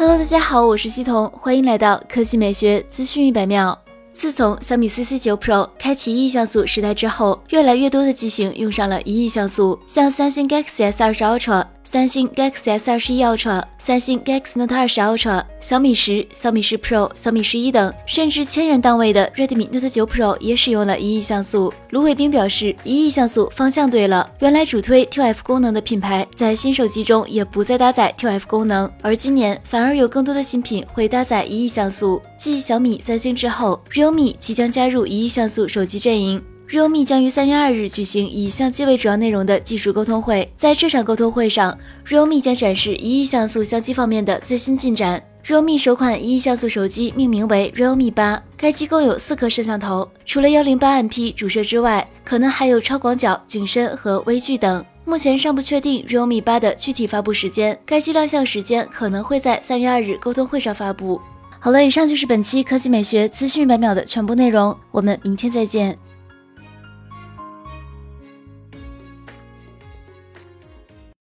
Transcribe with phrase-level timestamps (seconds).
[0.00, 3.78] Hello，大家好，我是西彤，欢迎来到科技美学资讯一百秒。
[4.14, 11.66] 自从小米 CC 九 Pro 开启一亿像素时代之后，越来越多的机型用上了一亿像素，像三星 Galaxy S 二十 Ultra。
[11.92, 21.74] 三星 Galaxy S 二十一 Ultra、三星 Galaxy Note 二十 Ultra、小米十、小米十 Pro、小米十一等，甚至千元档位的 Redmi Note 九 Pro 也使用了一亿像素。
[21.88, 24.30] 卢伟冰表示，一亿像素方向对了。
[24.38, 32.22] 原来主推 TF 功能的品牌，在新手机中也不再搭载 TF 功能，而今年反而有更多的新品会搭载一亿像素。
[32.38, 36.40] 继小米、三星之后，Realme 即将加入一亿像素手机阵营。
[36.70, 45.20] Realme 将于三月二日举行以相机为主要内容的技术沟通会，在这场沟通会上，realme 将展示一亿像素相机方面的最新进展。
[45.44, 54.84] realme 首款一亿像素手机命名为 realme 八，该机共有四颗摄像头，除了幺零八 MP 主摄之外，可能还有超广角、景深和微距等。
[55.04, 61.20] 目前尚不确定 realme 八的具体发布时间，该机亮相时间可能会在三月二日沟通会上发布。
[61.58, 65.98] 好了，以上就是本期科技美学资讯百秒的全部内容，我们明天再见。